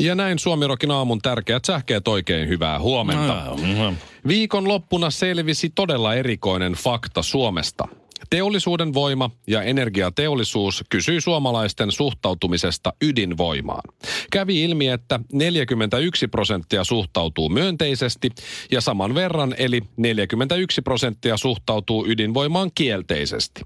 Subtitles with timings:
[0.00, 3.44] Ja näin Suomirokin aamun tärkeät sähkeet oikein hyvää huomenta.
[3.78, 3.94] No,
[4.28, 7.88] Viikon loppuna selvisi todella erikoinen fakta Suomesta.
[8.30, 13.82] Teollisuuden voima ja energiateollisuus kysyi suomalaisten suhtautumisesta ydinvoimaan.
[14.32, 18.30] Kävi ilmi, että 41 prosenttia suhtautuu myönteisesti
[18.70, 23.60] ja saman verran eli 41 prosenttia suhtautuu ydinvoimaan kielteisesti.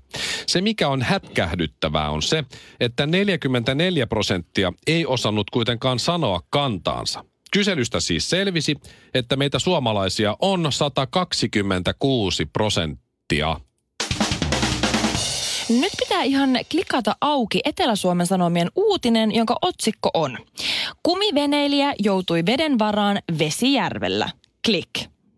[0.46, 2.44] Se mikä on hätkähdyttävää on se,
[2.80, 7.24] että 44 prosenttia ei osannut kuitenkaan sanoa kantaansa.
[7.52, 8.76] Kyselystä siis selvisi,
[9.14, 13.60] että meitä suomalaisia on 126 prosenttia.
[15.80, 20.38] Nyt pitää ihan klikata auki Etelä-Suomen Sanomien uutinen, jonka otsikko on
[21.02, 24.28] Kumiveneilijä joutui veden varaan Vesijärvellä.
[24.66, 24.88] Klik.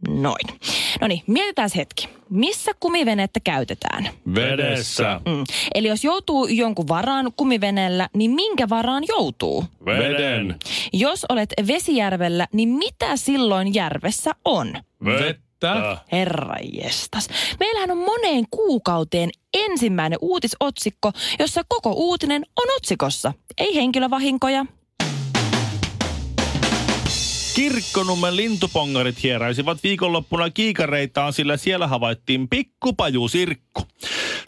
[0.09, 0.47] Noin.
[1.01, 2.09] No niin, mietitään hetki.
[2.31, 4.09] Missä kumivenettä käytetään?
[4.35, 5.21] Vedessä.
[5.27, 5.45] Mm.
[5.75, 9.65] Eli jos joutuu jonkun varaan kumiveneellä, niin minkä varaan joutuu?
[9.87, 10.59] Veden.
[10.93, 14.73] Jos olet Vesijärvellä, niin mitä silloin järvessä on?
[15.05, 15.46] Vettä.
[16.13, 17.29] Herra jestas.
[17.61, 23.33] Meillähän on moneen kuukauteen ensimmäinen uutisotsikko, jossa koko uutinen on otsikossa.
[23.59, 24.67] Ei henkilövahinkoja.
[27.55, 33.83] Kirkkonummen lintupongarit hieräisivät viikonloppuna kiikareitaan, sillä siellä havaittiin pikkupajusirkku.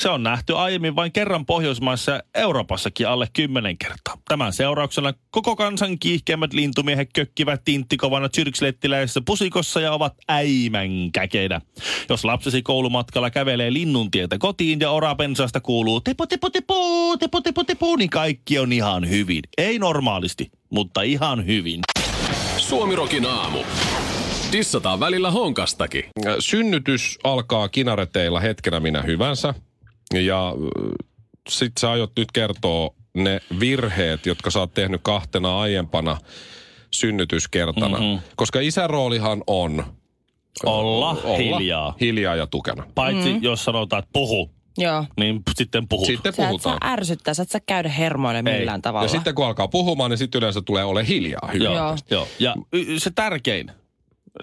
[0.01, 4.15] Se on nähty aiemmin vain kerran Pohjoismaissa ja Euroopassakin alle kymmenen kertaa.
[4.29, 11.61] Tämän seurauksena koko kansan kiihkeimmät lintumiehet kökkivät tinttikovana tsyrkslettiläisessä pusikossa ja ovat äimän käkeitä.
[12.09, 17.97] Jos lapsesi koulumatkalla kävelee linnuntietä kotiin ja orapensaasta kuuluu tepo tepo tepo, tepo tepo tepo,
[17.97, 19.43] niin kaikki on ihan hyvin.
[19.59, 21.81] Ei normaalisti, mutta ihan hyvin.
[22.57, 23.59] Suomirokin aamu.
[24.53, 26.05] Dissataan välillä honkastakin.
[26.39, 29.55] Synnytys alkaa kinareteilla hetkenä minä hyvänsä.
[30.15, 30.55] Ja
[31.49, 36.17] sit sä aiot nyt kertoa ne virheet, jotka sä oot tehnyt kahtena aiempana
[36.91, 37.99] synnytyskertana.
[37.99, 38.19] Mm-hmm.
[38.37, 39.85] Koska isäroolihan on
[40.67, 41.95] Olla, olla hiljaa.
[42.01, 42.87] hiljaa ja tukena.
[42.95, 43.43] Paitsi mm.
[43.43, 45.05] jos sanotaan, että puhu, Joo.
[45.21, 46.07] niin p- sitten puhut.
[46.07, 46.93] Sitten Sä et saa puhutaan.
[46.93, 49.05] ärsyttää, sä et saa käydä hermoille millään tavalla.
[49.05, 51.51] Ja sitten kun alkaa puhumaan, niin sitten yleensä tulee ole hiljaa.
[51.53, 51.65] Hyvä.
[51.65, 51.97] Joo, Joo.
[52.11, 52.29] joo.
[52.39, 53.71] Ja y- se tärkein.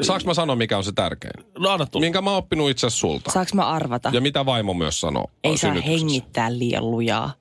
[0.02, 1.46] Saanko mä sanoa, mikä on se tärkein?
[1.60, 2.04] No anna tulla.
[2.04, 3.32] Minkä mä oon oppinut itse sulta.
[3.32, 4.10] Saanko mä arvata?
[4.14, 7.34] Ja mitä vaimo myös sanoo Ei saa hengittää liian lujaa.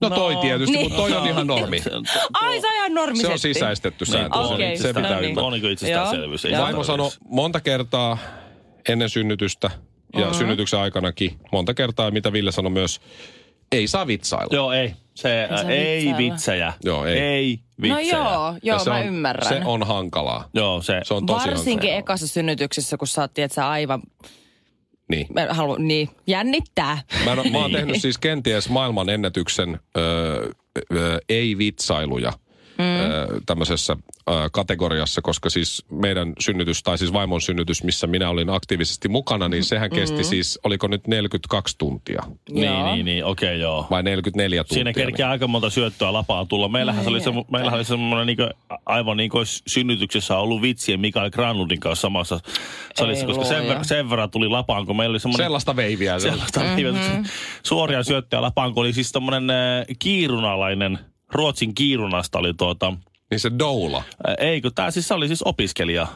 [0.00, 0.84] No toi No, tietysti, niin.
[0.84, 1.80] mutta toi on ihan normi.
[1.80, 1.90] Se
[2.32, 3.32] Ai, se on ihan Se normisetti.
[3.32, 4.38] on sisäistetty sääntö.
[4.38, 5.24] Niin, se, okei, se pitää no niin.
[5.30, 5.44] ymmärtää.
[5.46, 6.44] on niin itsestäänselvyys.
[6.58, 8.18] Vaimo sanoi monta kertaa
[8.88, 9.70] ennen synnytystä
[10.16, 10.34] ja Mhm.
[10.34, 13.00] synnytyksen aikanakin monta kertaa, mitä Ville sanoi myös,
[13.72, 14.54] ei saa vitsailla.
[14.56, 14.94] Joo, ei.
[15.22, 16.18] Se Ei saa ei, vitsailla.
[16.18, 16.72] vitsejä.
[16.84, 17.18] Joo, ei.
[17.18, 18.18] Ei No vitsejä.
[18.18, 19.48] joo, Ja joo, se mä on, ymmärrän.
[19.48, 20.48] Se on hankalaa.
[20.54, 21.00] Joo, se.
[21.04, 21.98] Se on tosi Varsinkin hankalaa.
[21.98, 24.02] ekassa synnytyksessä, kun sä oot, tiedät, sä aivan,
[25.10, 25.26] Niin.
[25.34, 26.98] mä haluan, niin, jännittää.
[27.24, 30.48] Mä, mä oon tehnyt siis kenties maailman ennätyksen öö,
[30.92, 32.32] öö, ei-vitsailuja
[32.80, 33.42] mm.
[33.46, 33.96] tämmöisessä
[34.52, 39.64] kategoriassa, koska siis meidän synnytys, tai siis vaimon synnytys, missä minä olin aktiivisesti mukana, niin
[39.64, 42.94] sehän kesti siis, oliko nyt 42 tuntia Niin, Joo.
[42.94, 43.86] niin, niin, okei, joo.
[43.90, 44.74] vai 44 tuntia?
[44.74, 46.68] Siinä kerkeää aika monta syöttöä lapaa tulla.
[46.68, 48.50] Meillähän, se oli, se, meillähän oli semmoinen niin
[48.86, 52.40] aivan niin kuin synnytyksessä ollut vitsien Mikael Granlundin kanssa samassa
[52.94, 55.44] salissa, Ei koska sen, ver- sen verran tuli lapaan, kun meillä oli semmoinen...
[55.44, 56.18] Sellaista veiviä.
[56.18, 56.30] Se.
[56.30, 57.24] sellaista mm-hmm.
[57.62, 60.98] suoria syöttöjä lapaan, kun oli siis tämmöinen äh, kiirunalainen,
[61.32, 62.92] Ruotsin kiirunasta oli tuota,
[63.30, 64.02] Niin se doula.
[64.38, 66.06] ei kun tämä siis oli siis opiskelija,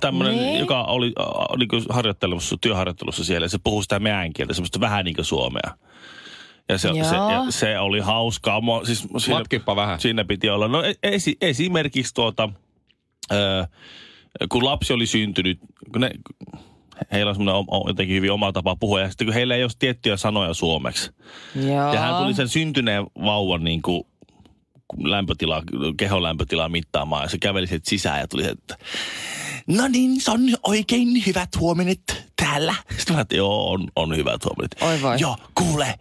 [0.00, 0.58] tämmöinen, Niin.
[0.58, 4.80] joka oli äh, niin kuin harjoittelussa, työharjoittelussa siellä, ja se puhui sitä meidän kieltä, semmoista
[4.80, 5.74] vähän niin kuin suomea.
[6.68, 8.60] Ja se, se, ja se oli hauskaa.
[8.60, 10.00] Mua, siis siinä, Matkippa vähän.
[10.00, 10.68] Siinä piti olla.
[10.68, 12.48] No esi, esimerkiksi tuota,
[13.32, 13.66] ö,
[14.48, 15.58] kun lapsi oli syntynyt,
[15.92, 16.10] kun ne,
[17.12, 19.62] heillä on semmoinen o- o- jotenkin hyvin oma tapa puhua, ja sitten kun heillä ei
[19.62, 21.10] ole tiettyjä sanoja suomeksi.
[21.54, 21.94] Joo.
[21.94, 24.04] Ja hän tuli sen syntyneen vauvan niin kuin
[24.96, 25.62] lämpötila,
[25.96, 28.76] kehon lämpötilaa mittaamaan, ja se käveli sieltä sisään ja tuli, että
[29.66, 32.74] no niin, se on oikein hyvät huomenet täällä.
[32.98, 34.76] Sitten mä että joo, on, on hyvät huomenet.
[34.80, 35.16] Oi voi.
[35.20, 35.98] Joo, kuule,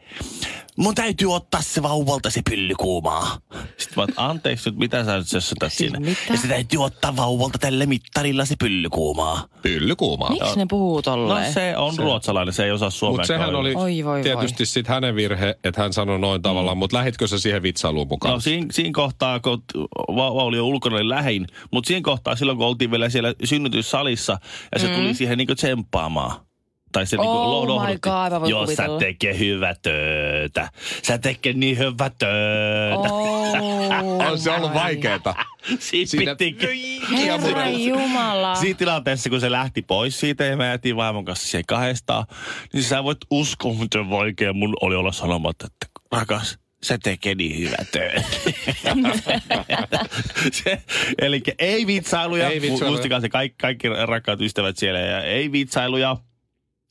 [0.78, 3.38] mun täytyy ottaa se vauvalta se pyllykuumaa.
[3.78, 6.10] Sitten mä oon, anteeksi nyt, mitä sä nyt sössötät Siis sinne?
[6.10, 6.22] mitä?
[6.30, 9.48] Ja se täytyy ottaa vauvalta tälle mittarilla se pyllykuumaa.
[9.62, 10.30] Pylly kuumaa.
[10.30, 11.54] Miksi ne puhuu No tolleen?
[11.54, 12.02] se on se.
[12.02, 13.14] ruotsalainen, se ei osaa suomea.
[13.14, 16.98] Mutta sehän oli Oi, voi, tietysti sitten hänen virhe, että hän sanoi noin tavallaan, mutta
[16.98, 18.34] lähitkö sä siihen vitsailuun mukaan?
[18.34, 19.64] No siinä, siinä kohtaa, kun
[20.16, 24.40] vauva oli jo ulkona oli lähin, mutta siinä kohtaa silloin, kun oltiin vielä siellä synnytyssalissa
[24.74, 24.94] ja se mm.
[24.96, 26.47] tuli siihen niinku tsemppaamaan.
[26.98, 28.00] Tai se niinku Oh my lohdutti.
[28.00, 30.70] God, mä voin Jos sä tekee hyvä töötä.
[31.04, 33.14] Sä tekee niin hyvä töötä.
[33.14, 34.76] Oh, on se ollut my.
[34.76, 35.36] vaikeeta.
[35.80, 37.02] Siinä, Siinä- piti...
[37.18, 38.56] Herra Jumala.
[38.56, 42.26] Siinä tilanteessa, kun se lähti pois siitä ja me jäätiin vaimon kanssa siihen kahdestaan,
[42.74, 47.58] niin sä voit uskoa, miten vaikea mun oli olla sanomatta, että rakas, se tekee niin
[47.60, 47.78] hyvä
[50.64, 50.82] se,
[51.22, 52.50] eli ei vitsailuja.
[52.50, 52.90] Ei vitsailuja.
[52.90, 55.00] Muistakaa se kaikki, kaikki rakkaat ystävät siellä.
[55.00, 56.18] Ja ei vitsailuja.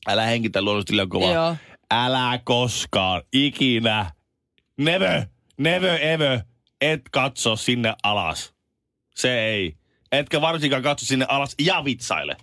[0.07, 1.33] Älä henkitä luonnollisesti liian kovaa.
[1.33, 1.55] Joo.
[1.91, 4.11] Älä koskaan, ikinä,
[4.77, 5.25] never,
[5.57, 6.39] never ever,
[6.81, 8.53] et katso sinne alas.
[9.15, 9.73] Se ei.
[10.11, 12.37] Etkä varsinkaan katso sinne alas ja vitsaile.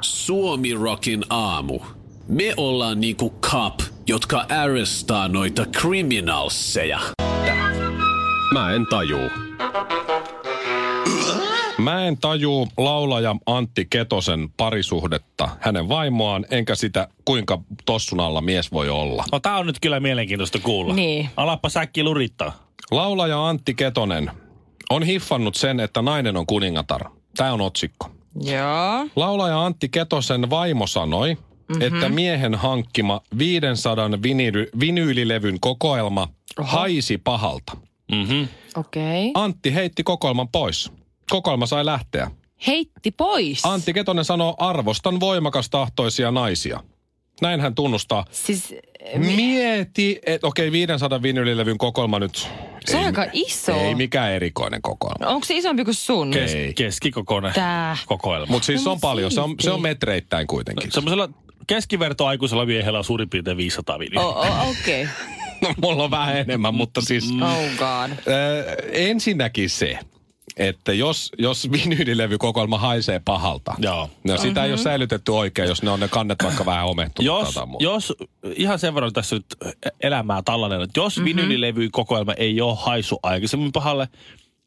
[0.00, 1.80] Suomi Rockin aamu.
[2.28, 7.00] Me ollaan niinku cop, jotka arrestaa noita criminalseja.
[8.52, 9.30] Mä en tajuu.
[11.78, 18.72] Mä en tajuu laulaja Antti Ketosen parisuhdetta hänen vaimoaan, enkä sitä kuinka tossun alla mies
[18.72, 19.24] voi olla.
[19.32, 20.94] No tää on nyt kyllä mielenkiintoista kuulla.
[20.94, 21.28] Niin.
[21.36, 22.52] Alappa säkki lurittaa.
[22.90, 24.30] Laulaja Antti Ketonen
[24.90, 27.04] on hiffannut sen, että nainen on kuningatar.
[27.36, 28.10] Tämä on otsikko.
[28.42, 29.06] Joo.
[29.16, 31.82] Laulaja Antti Ketosen vaimo sanoi, mm-hmm.
[31.82, 36.28] että miehen hankkima 500 vinyly, vinyylilevyn kokoelma
[36.58, 36.68] Oho.
[36.68, 37.76] haisi pahalta.
[38.12, 38.48] Mm-hmm.
[38.76, 39.30] Okei.
[39.30, 39.44] Okay.
[39.44, 40.92] Antti heitti kokoelman pois.
[41.30, 42.30] Kokoelma sai lähteä.
[42.66, 43.64] Heitti pois.
[43.64, 46.80] Antti Ketonen sanoo, arvostan voimakastahtoisia naisia.
[47.42, 48.24] Näin hän tunnustaa.
[48.30, 48.74] Siis
[49.16, 52.48] Mieti, että okei, 500 vinyylilevyn kokoelma nyt.
[52.86, 53.72] se on ei, aika iso.
[53.72, 55.24] Ei mikään erikoinen kokoelma.
[55.26, 56.30] No, onko se isompi kuin sun?
[56.30, 56.74] Kes- Ei.
[56.74, 57.96] Keskikokoinen Tää.
[58.06, 58.46] kokoelma.
[58.50, 59.30] Mutta siis No, se on paljon.
[59.30, 60.92] Se on, se on metreittäin kuitenkin.
[60.92, 61.28] Semmoisella
[61.66, 64.20] keskivertoaikuisella miehellä on suurin piirtein 500 viiniä.
[64.20, 65.02] Oh, oh, okei.
[65.02, 65.14] Okay.
[65.60, 67.30] No, mulla on vähän enemmän, mutta siis...
[67.42, 68.10] Oh god.
[68.10, 68.16] Äh,
[68.92, 69.98] ensinnäkin se,
[70.58, 74.10] että jos, jos vinyylilevykokoelma haisee pahalta, Joo.
[74.24, 74.64] no sitä Mhm.
[74.66, 77.54] ei ole säilytetty oikein, jos ne on ne kannet vaikka vähän omehtunut.
[77.54, 78.14] tai Jos, jos,
[78.56, 79.46] ihan sen verran tässä nyt
[80.02, 81.26] elämää tallanen, että jos Mhm.
[81.26, 81.36] mm-hmm.
[81.42, 84.08] vinylilevy kokoelma ei ole haisu aikaisemmin pahalle,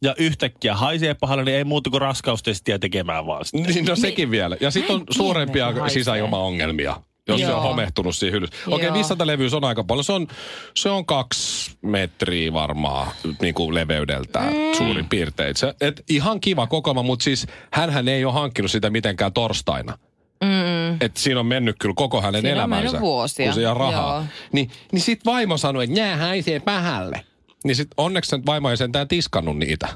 [0.04, 3.58] ja yhtäkkiä haisee pahalle, niin ei muuta kuin raskaustestiä tekemään vaan sitä.
[3.58, 4.58] Niin, no sekin vielä.
[4.62, 6.96] Ja sitten on suurempia sisäilmaongelmia,
[7.28, 7.62] jos se on Joo.
[7.62, 8.56] homehtunut siihen hyllyssä.
[8.68, 8.94] Okei, Joo.
[8.94, 10.04] 500 levyä se on aika paljon.
[10.04, 10.28] Se on,
[10.76, 14.78] se on kaksi metriä varmaan niin kuin leveydeltään mm.
[14.78, 15.56] suurin piirtein.
[15.56, 19.98] Se, et ihan kiva kokoelma, mutta siis hänhän ei ole hankkinut sitä mitenkään torstaina.
[20.44, 20.98] Mm.
[21.02, 22.84] Et siinä on mennyt kyllä koko hänen Siinä on elämänsä.
[22.84, 24.16] mennyt vuosia, Kun se rahaa.
[24.16, 24.24] joo.
[24.52, 27.26] Niin, niin sit vaimo sanoi, että nää haisee pähälle.
[27.64, 29.88] Niin sit onneksi sen vaimo ei sentään tiskannut niitä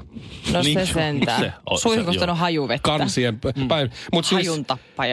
[0.52, 1.40] No Niin, se sentään.
[1.40, 1.52] se
[2.30, 2.82] on- hajuvettä.
[2.82, 3.68] kansien Mm.
[3.68, 3.90] päin.
[4.12, 4.48] Mut siis,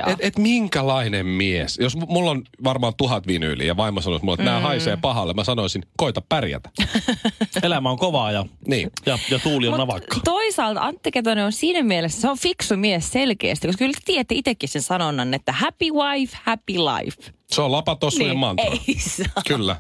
[0.08, 4.44] et, et minkälainen mies, jos mulla on varmaan tuhat vinyyliä ja vaimo sanoisi mulle, että
[4.46, 6.70] nämä haisee pahalle, mä sanoisin, koita pärjätä.
[7.64, 8.90] Elämä on kovaa ja, Niin.
[9.06, 10.18] ja, ja tuuli on navakka.
[10.24, 14.36] toisaalta Antti Ketonen on siinä mielessä, se on fiksu mies selkeästi, koska kyllä te tiedätte
[14.36, 17.32] itsekin sen sanonnan, että happy wife, happy life.
[17.52, 18.66] Se on lapatossujen niin, mantra.
[18.66, 19.44] ei saa.
[19.48, 19.76] Kyllä,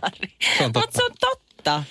[0.58, 0.80] se on totta.
[0.88, 1.84] Mutta se on totta.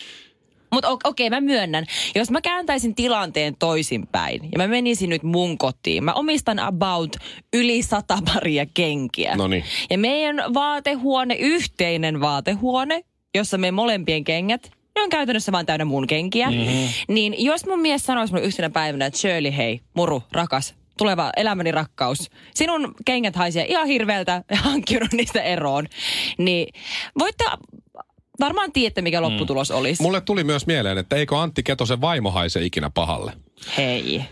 [0.73, 1.87] Mutta okei, okay, mä myönnän.
[2.15, 6.05] Jos mä kääntäisin tilanteen toisinpäin ja mä menisin nyt mun kotiin.
[6.05, 7.17] Mä omistan about
[7.53, 9.37] yli sata paria kenkiä.
[9.37, 9.65] Noniin.
[9.91, 13.05] Ja meidän vaatehuone, yhteinen vaatehuone,
[13.35, 16.51] jossa me molempien kengät, ne on käytännössä vaan täynnä mun kenkiä.
[16.51, 16.89] Mm-hmm.
[17.09, 21.73] Niin jos mun mies sanoisi mulle yhtenä päivänä, että Shirley, hei, muru, rakas, tuleva elämäni
[21.73, 22.31] rakkaus.
[22.55, 25.87] Sinun kengät haisee ihan hirveältä ja hankkiudun niistä eroon.
[26.39, 26.75] Niin
[27.19, 27.45] voitte
[28.45, 30.03] varmaan tiedätte, mikä lopputulos olisi.
[30.03, 33.33] Mulle tuli myös mieleen, että eikö Antti Ketosen vaimo haise ikinä pahalle.
[33.77, 34.25] Hei.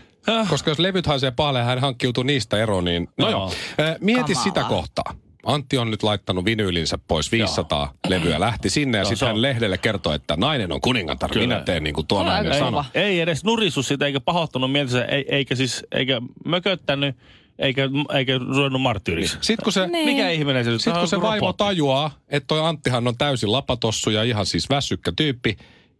[0.49, 3.39] Koska jos levyt haisee pahalle ja hän hankkiutuu niistä eroon, niin no, No joo.
[3.77, 3.87] joo.
[3.89, 4.43] Äh, Mieti Kamala.
[4.43, 5.13] sitä kohtaa.
[5.45, 9.41] Antti on nyt laittanut vinyylinsä pois 500 levyä, lähti sinne ja Joo, sitten hän on-
[9.41, 11.47] lehdelle kertoi, että nainen on kuningatar, Kyllä.
[11.47, 12.85] minä teen niin kuin tuo nainen kova.
[12.93, 17.15] Ei edes nurissu sitä eikä pahoittanut mielensä, ei, eikä siis, eikä mököttänyt,
[17.59, 17.81] eikä,
[18.13, 19.37] eikä ruvennut marttyyriksi.
[19.41, 20.05] Sitten kun se, Niin.
[20.09, 21.57] Mikä ihminen se nyt sit on kun se kuin vaimo robotti.
[21.63, 25.57] tajuaa, että toi Anttihan on täysin lapatossu ja ihan siis väsykkä tyyppi,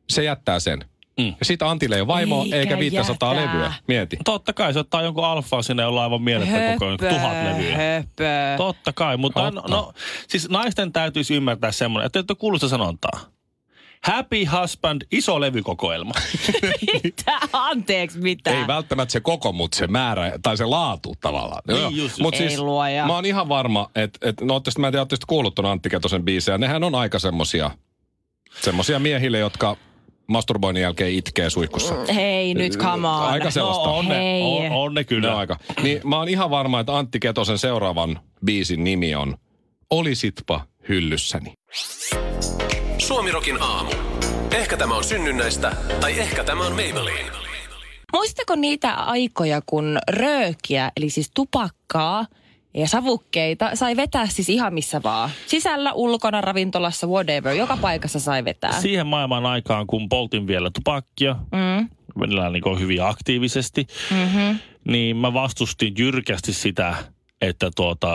[0.09, 0.85] se jättää sen.
[1.19, 1.27] Mm.
[1.39, 3.45] Ja sitten Antille ei ole vaimo Eikä eikä 500 jätä.
[3.47, 3.73] levyä.
[3.87, 4.17] Mieti.
[4.25, 7.77] Totta kai se ottaa jonkun alfaan sinne, jolla on aivan mielettä koko ajan, tuhat levyä.
[7.77, 8.57] höpö.
[8.57, 9.71] Totta kai, mutta no, Totta.
[9.75, 9.93] no,
[10.27, 13.19] siis naisten täytyisi ymmärtää semmoinen, että ette kuulu sitä sanontaa.
[14.03, 16.11] Happy husband, iso levykokoelma.
[17.03, 17.39] Mitä?
[17.53, 18.59] Anteeksi, mitä?
[18.59, 21.61] Ei välttämättä se koko, mutta se määrä tai se laatu tavallaan.
[21.67, 21.89] Niin Joo.
[21.89, 22.19] just, just.
[22.19, 23.05] Mut Ei siis, luoja.
[23.05, 25.89] Mä oon ihan varma, että et, no ootte, mä en tiedä, ootte kuullut ton Antti
[25.89, 26.57] Ketosen biisejä.
[26.57, 27.71] Nehän on aika semmosia
[28.59, 29.77] Semmoisia miehille, jotka
[30.27, 31.95] masturboinnin jälkeen itkee suihkussa.
[32.15, 33.23] Hei nyt, come on.
[33.23, 33.89] Aika sellaista.
[33.89, 34.41] No, on, ne, Hei.
[34.41, 35.29] on, on ne kyllä.
[35.29, 35.57] Ne aika.
[35.83, 39.37] Niin mä oon ihan varma, että Antti Ketosen seuraavan biisin nimi on
[39.89, 41.53] Olisitpa hyllyssäni.
[43.07, 43.91] Suomirokin aamu.
[44.51, 47.31] Ehkä tämä on synnynnäistä, tai ehkä tämä on Maybelline.
[48.13, 52.25] Muistatko niitä aikoja, kun röökiä, eli siis tupakkaa
[52.73, 55.29] ja savukkeita sai vetää siis ihan missä vaan?
[55.47, 57.53] Sisällä, ulkona, ravintolassa, whatever.
[57.55, 58.81] Joka paikassa sai vetää.
[58.81, 61.89] Siihen maailman aikaan, kun poltin vielä tupakkia, Mm.
[62.15, 64.59] niin hyvin aktiivisesti, Mm-hmm.
[64.87, 66.95] niin mä vastustin jyrkästi sitä,
[67.41, 68.09] että tuota,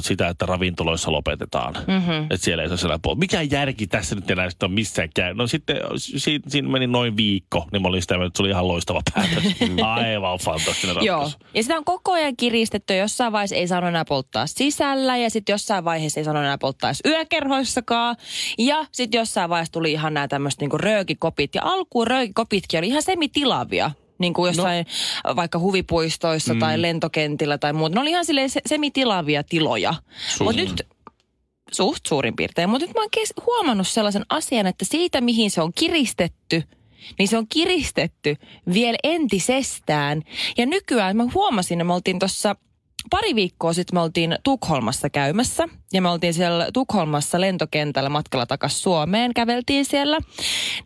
[0.00, 1.74] sitä, että ravintoloissa lopetetaan.
[1.74, 2.22] Mm-hmm.
[2.22, 3.18] Että siellä ei saa puolella.
[3.18, 5.34] Mikä järki tässä nyt enää sitten on missään käy?
[5.34, 8.68] No sitten si- siinä meni noin viikko, niin mä olin sitä että se oli ihan
[8.68, 9.44] loistava päätös.
[9.82, 11.06] Aivan fantastinen ratkaisu.
[11.06, 11.30] Joo.
[11.54, 12.96] Ja sitä on koko ajan kiristetty.
[12.96, 16.90] Jossain vaiheessa ei saanut enää polttaa sisällä ja sitten jossain vaiheessa ei saanut enää polttaa
[16.90, 18.16] edes yökerhoissakaan.
[18.58, 21.54] Ja sitten jossain vaiheessa tuli ihan nämä tämmöiset niinku röökikopit.
[21.54, 23.90] Ja alkuun röökikopitkin oli ihan semitilavia.
[24.22, 24.86] Niin kuin jossain
[25.24, 25.36] no.
[25.36, 26.60] vaikka huvipuistoissa mm.
[26.60, 27.94] tai lentokentillä tai muuta.
[27.94, 29.94] Ne oli ihan silleen se, semitilavia tiloja.
[30.40, 30.86] Mutta nyt
[31.72, 32.70] suht suurin piirtein.
[32.70, 36.62] Mutta nyt mä oon kes- huomannut sellaisen asian, että siitä mihin se on kiristetty,
[37.18, 38.36] niin se on kiristetty
[38.72, 40.22] vielä entisestään.
[40.58, 42.56] Ja nykyään mä huomasin, että me oltiin tuossa
[43.10, 45.68] pari viikkoa sitten me oltiin Tukholmassa käymässä.
[45.92, 50.18] Ja me oltiin siellä Tukholmassa lentokentällä matkalla takaisin Suomeen, käveltiin siellä.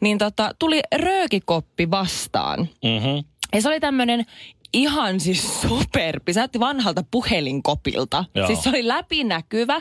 [0.00, 2.60] Niin tota, tuli röökikoppi vastaan.
[2.60, 3.24] Mm-hmm.
[3.54, 4.26] Ja se oli tämmöinen
[4.72, 6.32] ihan siis superpi.
[6.32, 8.24] Se näytti vanhalta puhelinkopilta.
[8.34, 8.46] Joo.
[8.46, 9.80] Siis se oli läpinäkyvä.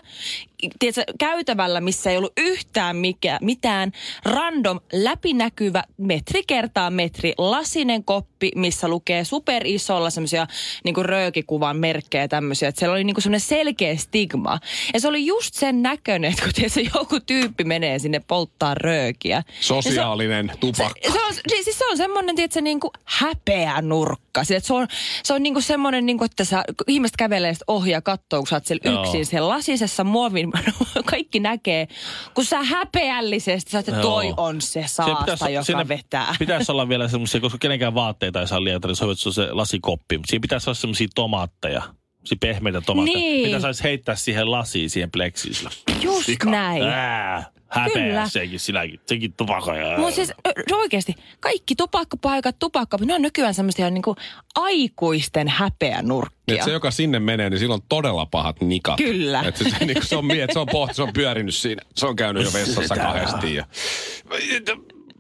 [0.80, 3.92] Tiedätkö, käytävällä, missä ei ollut yhtään mikä, mitään
[4.26, 10.48] random läpinäkyvä metri kertaa metri lasinen koppi, missä lukee superisolla semmoisia
[10.84, 12.70] niinku röökikuvan merkkejä tämmöisiä.
[12.70, 14.60] Että siellä oli niinku semmoinen selkeä stigma.
[14.94, 19.44] Ja se oli just sen näköinen, että kun tiedätkö, joku tyyppi menee sinne polttaa röökiä.
[19.60, 21.12] Sosiaalinen tupakka.
[21.12, 24.44] Se on, siis siis se on semmoinen, tiedätkö, niin kuin häpeä nurkka.
[24.44, 24.88] Se, se on,
[25.24, 27.54] se on niin kuin semmoinen, niin kuin, että sä, ihmiset kävelee
[27.86, 30.52] ja katsoo, kun sä oot siellä yksin siellä lasisessa muovin,
[31.06, 31.88] kaikki näkee.
[32.34, 36.36] Kun sä häpeällisesti, sä että toi on se saasta, joka siinä vetää.
[36.40, 40.20] Pitäisi olla vielä semmoisia, koska kenenkään vaatteita ei saa lietää, niin se on se lasikoppi.
[40.28, 41.82] Siinä pitäisi olla semmoisia tomaatteja.
[41.82, 43.18] Semmoisia pehmeitä tomaatteja.
[43.18, 43.48] Niin.
[43.48, 45.56] Mitä saisi heittää siihen lasiin, siihen pleksiin.
[46.02, 46.84] Just näin.
[46.84, 48.28] Ää, häpeä Kyllä.
[48.30, 49.00] sekin, sinäkin.
[49.06, 49.76] Sekin tupakka.
[49.76, 50.34] ja- Mutta siis
[50.72, 54.18] oikeasti, kaikki tupakkapaikat, tupakka, ne on nykyään semmoisia niin kuin
[54.56, 56.56] aikuisten häpeänurkkia.
[56.56, 58.98] Et se, joka sinne menee, niin silloin on todella pahat nikat.
[58.98, 59.42] Kyllä.
[59.48, 61.82] Et se, se, niin se on, mie- se on pohti, se on pyörinyt siinä.
[61.96, 63.56] Se on käynyt jo vessassa kahdesti.
[63.56, 63.66] Ja...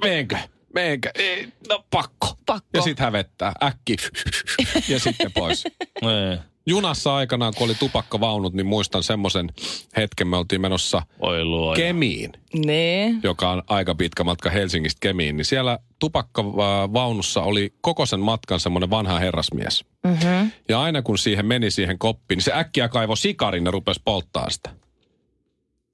[0.01, 0.37] Meenkö?
[0.75, 1.09] Meenkö?
[1.15, 2.27] Ei, no pakko.
[2.45, 2.69] Pakko.
[2.73, 3.53] Ja sitten hävettää.
[3.63, 3.95] Äkki.
[4.93, 5.63] ja sitten pois.
[6.01, 6.39] Niin.
[6.67, 9.49] Junassa aikanaan, kun oli tupakkavaunut, niin muistan semmoisen
[9.97, 10.27] hetken.
[10.27, 11.75] Me oltiin menossa Oi luoja.
[11.75, 12.31] Kemiin,
[12.65, 13.11] Nee.
[13.23, 15.37] joka on aika pitkä matka Helsingistä Kemiin.
[15.37, 19.85] Niin siellä tupakkavaunussa oli koko sen matkan semmoinen vanha herrasmies.
[20.03, 20.51] Mm-hmm.
[20.69, 24.49] Ja aina kun siihen meni siihen koppiin, niin se äkkiä kaivo sikarin ja rupesi polttaa
[24.49, 24.69] sitä.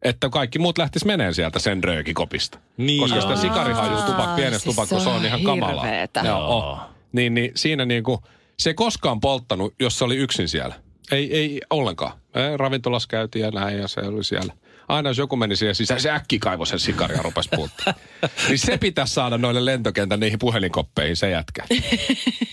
[0.02, 2.60] Että kaikki muut lähtis meneen sieltä sen röökikopista.
[2.78, 3.42] Niin Koska sitä joo.
[3.42, 5.84] sikarihaju tupak, pienestä siis tupakko, se se on on ihan kamalaa.
[5.84, 6.22] hirveetä.
[6.26, 6.80] Joo.
[7.12, 8.24] Niin, niin siinä niinku,
[8.60, 10.76] se ei koskaan polttanut, jos se oli yksin siellä.
[11.12, 12.12] Ei, ei ollenkaan.
[12.36, 14.54] Ei, ravintolassa käytiin ja näin ja se oli siellä.
[14.88, 17.94] Aina jos joku meni siihen sisään, se äkki kaivoi sen sikarin ja rupesi polttaa.
[18.48, 21.66] niin se pitäisi saada noille lentokentän niihin puhelinkoppeihin se jätkä.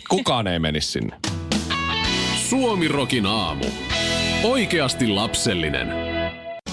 [0.09, 1.17] Kukaan ei menisi sinne.
[2.49, 3.65] Suomirokin aamu.
[4.43, 6.08] Oikeasti lapsellinen.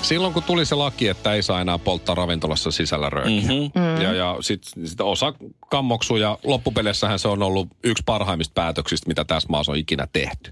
[0.05, 3.41] Silloin kun tuli se laki, että ei saa enää polttaa ravintolassa sisällä röökiä.
[3.41, 4.01] Mm-hmm.
[4.01, 5.33] Ja, ja sitten sit osa
[5.69, 10.51] kammoksu ja loppupeleissähän se on ollut yksi parhaimmista päätöksistä, mitä tässä maassa on ikinä tehty.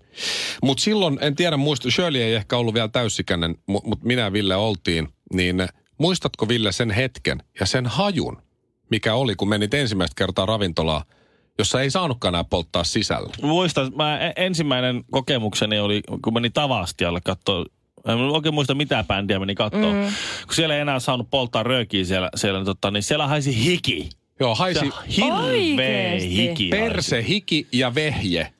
[0.64, 4.34] Mutta silloin, en tiedä muista, Shirley ei ehkä ollut vielä täysikäinen, mutta mut minä ja
[4.34, 5.68] Ville oltiin, niin
[5.98, 8.42] muistatko Ville sen hetken ja sen hajun,
[8.90, 11.04] mikä oli, kun menit ensimmäistä kertaa ravintolaa,
[11.58, 13.30] jossa ei saanutkaan enää polttaa sisällä?
[13.42, 17.66] Muistan, mä e- ensimmäinen kokemukseni oli, kun meni Tavastialle katsoa
[18.08, 19.94] en oikein muista mitä bändiä meni katsoa.
[19.94, 20.12] Mm.
[20.46, 24.10] Kun siellä ei enää saanut polttaa röökiä siellä, siellä niin, tota, niin siellä haisi hiki.
[24.40, 26.36] Joo, haisi hirveä Oikeesti?
[26.38, 26.68] hiki.
[26.70, 28.54] perse, hiki ja vehje.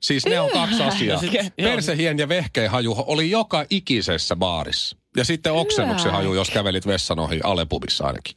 [0.00, 1.20] Siis ne on kaksi asiaa.
[1.20, 4.96] Sit- Persehien ja vehkeen haju oli joka ikisessä baarissa.
[5.16, 8.36] Ja sitten oksennuksen haju, jos kävelit vessan ohi Alepubissa ainakin.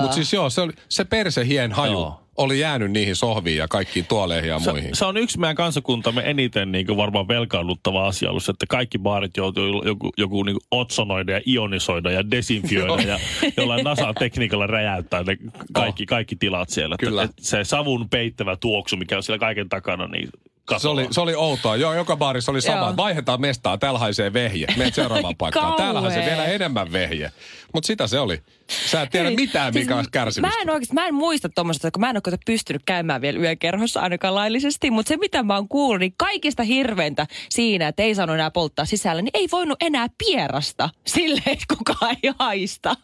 [0.00, 2.25] Mutta siis joo, se, oli, se persehien haju Joo.
[2.36, 4.96] Oli jäänyt niihin sohviin ja kaikkiin tuoleihin ja Se, muihin.
[4.96, 9.36] se on yksi meidän kansakuntamme eniten niin kuin varmaan velkaannuttava asia ollut että kaikki baarit
[9.36, 13.18] joutuu joku, joku niin kuin otsonoida ja ionisoida ja desinfioida ja
[13.56, 15.36] jollain NASA-tekniikalla räjäyttää ne
[15.72, 16.94] kaikki, kaikki tilat siellä.
[16.94, 17.22] Että- Kyllä.
[17.22, 20.28] että se savun peittävä tuoksu, mikä on siellä kaiken takana, niin
[20.76, 21.76] Se oli, se oli outoa.
[21.76, 22.78] Joo, joka baarissa oli sama.
[22.78, 22.96] Joo.
[22.96, 24.66] Vaihdetaan mestaa, täällä haisee vehje.
[24.76, 25.74] Menet seuraavaan paikkaan.
[25.74, 27.32] Täällä haisee vielä enemmän vehje.
[27.74, 28.42] Mutta sitä se oli.
[28.86, 30.56] Sä et tiedä Ei, mitään, siis mikä olisi kärsimistä.
[30.56, 34.00] Mä en oikeasti, mä en muista tuommoista, kun mä en ole pystynyt käymään vielä yökerhossa
[34.00, 38.34] ainakaan laillisesti, mutta se mitä mä oon kuullut, niin kaikista hirveintä siinä, että ei saanut
[38.34, 42.96] enää polttaa sisällä, niin ei voinut enää pierasta silleen, että kukaan ei haista.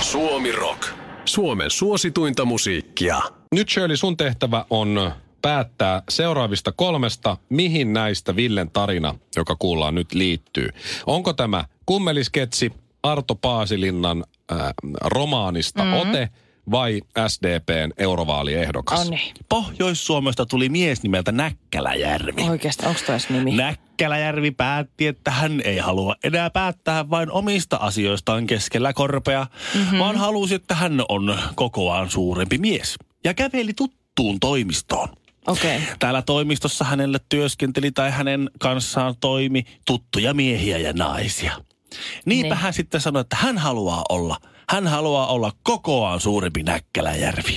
[0.00, 0.88] Suomi Rock.
[1.24, 3.20] Suomen suosituinta musiikkia.
[3.54, 5.12] Nyt Shirley, sun tehtävä on
[5.44, 10.68] päättää seuraavista kolmesta, mihin näistä Villen tarina, joka kuullaan nyt, liittyy.
[11.06, 12.72] Onko tämä kummelisketsi
[13.02, 14.58] Arto Paasilinnan äh,
[15.00, 16.10] romaanista mm-hmm.
[16.10, 16.28] Ote
[16.70, 19.00] vai SDPn eurovaaliehdokas?
[19.00, 19.34] Oh niin.
[19.48, 22.42] Pohjois-Suomesta tuli mies nimeltä Näkkäläjärvi.
[22.42, 23.52] Oikeastaan, onko toi edes nimi?
[23.56, 29.98] Näkkäläjärvi päätti, että hän ei halua enää päättää vain omista asioistaan keskellä korpea, mm-hmm.
[29.98, 32.94] vaan halusi, että hän on kokoaan suurempi mies.
[33.24, 35.08] Ja käveli tuttuun toimistoon.
[35.46, 35.80] Okay.
[35.98, 41.56] Täällä toimistossa hänelle työskenteli tai hänen kanssaan toimi tuttuja miehiä ja naisia.
[42.24, 42.62] Niinpä Niin.
[42.62, 44.36] hän sitten sanoi, että hän haluaa olla,
[44.68, 47.56] hän haluaa olla kokoaan suurempi Näkkäläjärvi.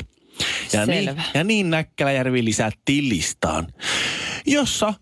[0.73, 1.23] Ja niin, Selvä.
[1.33, 3.67] ja niin Näkkäläjärvi lisättiin listaan,
[4.45, 4.93] jossa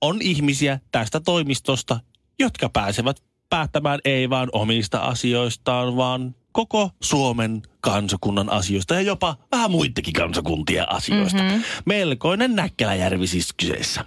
[0.00, 2.00] on ihmisiä tästä toimistosta,
[2.38, 9.70] jotka pääsevät päättämään ei vaan omista asioistaan, vaan koko Suomen kansakunnan asioista ja jopa vähän
[9.70, 11.42] muitakin kansakuntien asioista.
[11.42, 11.62] Mm-hmm.
[11.84, 14.04] Melkoinen Näkkäläjärvi siis kyseessä.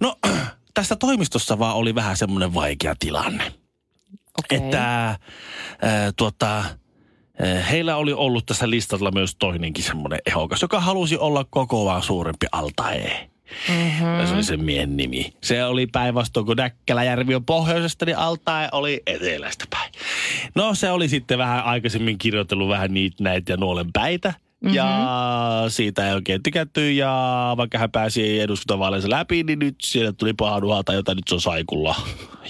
[0.00, 0.16] No,
[0.74, 3.52] tässä toimistossa vaan oli vähän semmoinen vaikea tilanne.
[4.38, 4.58] Okei.
[4.58, 5.18] Että ää,
[6.16, 6.64] tuota,
[7.70, 13.30] heillä oli ollut tässä listalla myös toinenkin semmoinen ehokas, joka halusi olla kokoaan suurempi altae.
[13.68, 14.26] Mm-hmm.
[14.26, 15.32] Se oli sen miehen nimi.
[15.42, 19.92] Se oli päinvastoin, kun Näkkäläjärvi on pohjoisesta, niin Altae oli etelästä päin.
[20.54, 24.28] No se oli sitten vähän aikaisemmin kirjoitellut vähän niitä näitä ja nuolen päitä.
[24.28, 24.76] Mm-hmm.
[24.76, 30.32] Ja siitä ei oikein tykätty ja vaikka hän pääsi eduskuntavaaleissa läpi, niin nyt siellä tuli
[30.32, 31.96] pahanuhalta, jota nyt se on saikulla.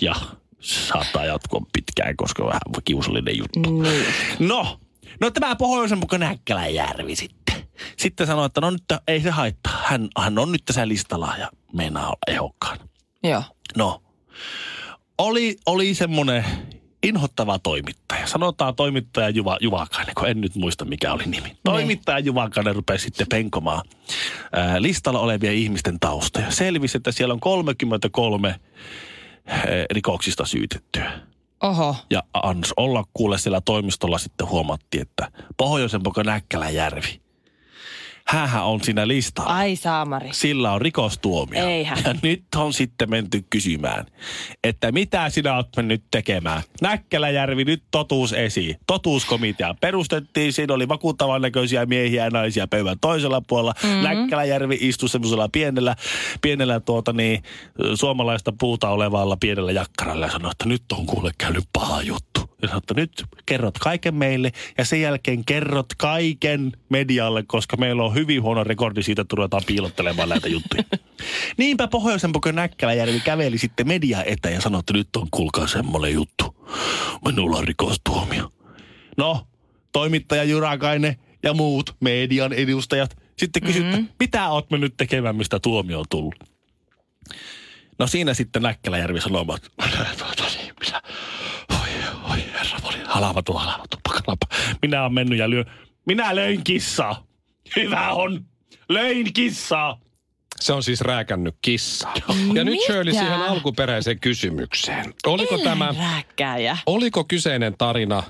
[0.01, 0.15] Ja
[0.61, 3.81] se saattaa jatkua pitkään, koska vähän kiusallinen juttu.
[3.81, 4.05] Niin.
[4.39, 4.81] No,
[5.21, 7.54] no tämä pohjoisen mukaan Näkkäläjärvi sitten.
[7.99, 9.83] Sitten sanoi, että no nyt ei se haittaa.
[9.85, 12.89] Hän, hän on nyt tässä listalla ja meinaa olla ehokkaana.
[13.23, 13.43] Joo.
[13.77, 14.03] No,
[15.19, 16.45] oli, oli semmoinen
[17.03, 18.27] inhottava toimittaja.
[18.27, 21.57] Sanotaan toimittaja Juva, Juvakainen, kun en nyt muista mikä oli nimi.
[21.65, 23.83] Toimittaja Juvakainen rupesi sitten penkomaan
[24.53, 26.51] ää, listalla olevien ihmisten taustoja.
[26.51, 28.61] Selvisi, että siellä on 33
[29.47, 31.13] ää, rikoksista syytettyä.
[31.63, 31.97] Oho.
[32.11, 37.24] Ja ans olla kuule siellä toimistolla sitten huomattiin, että pohjoisen poka Näkkäläjärvi.
[38.27, 39.57] Hänhän on siinä listalla.
[39.57, 40.29] Ai saamari.
[40.33, 41.67] Sillä on rikostuomio.
[41.67, 41.99] Eihän.
[42.05, 44.07] Ja nyt on sitten menty kysymään,
[44.65, 46.63] että mitä sinä oot mennyt tekemään.
[46.81, 48.77] Näkkäläjärvi, nyt totuus esiin.
[48.87, 53.75] Totuuskomitea perustettiin, siinä oli vakuuttavan näköisiä miehiä ja naisia pöydän toisella puolella.
[53.83, 54.03] Mm-hmm.
[54.03, 55.97] Näkkäläjärvi istui semmoisella pienellä,
[56.43, 57.43] pienellä tuota niin,
[57.95, 62.34] suomalaista puuta olevalla pienellä jakkaralla ja sanoi, että nyt on kuule käynyt paha juttu.
[62.65, 68.03] Ja sanoi, että nyt kerrot kaiken meille ja sen jälkeen kerrot kaiken medialle, koska meillä
[68.03, 70.83] on hyvin huono rekordi siitä, että ruvetaan piilottelemaan näitä juttuja.
[71.59, 76.13] Niinpä pohjoisen poika Näkkäläjärvi käveli sitten media eteen ja sanoi, että nyt on kuulkaa semmoinen
[76.13, 76.57] juttu.
[77.25, 78.53] Minulla on rikostuomio.
[79.17, 79.47] No,
[79.93, 84.09] toimittaja Jurakainen ja muut median edustajat sitten kysyivät, mm-hmm.
[84.21, 86.35] mitä oot mennyt tekemään, mistä tuomio on tullut.
[87.99, 89.71] No siinä sitten Näkkäläjärvi sanoi, että
[90.19, 91.03] tuota niin, minä,
[91.71, 91.89] oi,
[92.31, 94.47] oi herra, oli halavatu, halavatu, pakalapa.
[94.83, 95.65] Minä olen mennyt ja lyö,
[96.07, 97.27] minä löin kissaa.
[97.77, 98.45] Hyvä on,
[98.89, 100.01] löin kissaa.
[100.61, 102.15] Se on siis rääkännyt kissaa.
[102.55, 102.81] Ja nyt?
[102.87, 105.15] Shirley siihen alkuperäiseen kysymykseen.
[105.27, 106.77] Oliko tämä, Eläinrääkkääjä.
[106.87, 108.23] oliko kyseinen tarina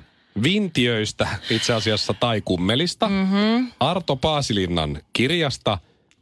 [0.43, 3.73] Vintiöistä itse asiassa tai Kummelista, mm-hmm.
[3.81, 5.79] Arto Paasilinnan kirjasta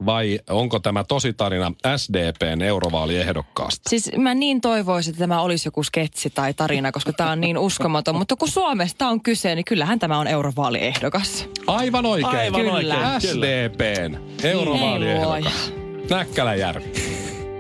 [0.07, 3.91] vai onko tämä tosi tarina SDPn eurovaaliehdokkaasta?
[3.91, 7.59] Siis mä niin toivoisin, että tämä olisi joku sketsi tai tarina, koska tämä on niin
[7.59, 8.17] uskomaton.
[8.17, 11.49] Mutta kun Suomesta on kyse, niin kyllähän tämä on eurovaaliehdokas.
[11.67, 12.37] Aivan oikein.
[12.37, 12.73] Aivan Kyllä.
[12.73, 12.93] oikein.
[12.93, 13.21] Kyllä.
[13.21, 15.73] SDPn eurovaaliehdokas.
[16.11, 16.93] Näkkäläjärvi.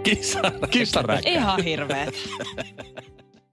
[0.02, 0.40] Kissa.
[0.70, 1.30] Kissanräkkä.
[1.30, 2.14] Ihan hirveet.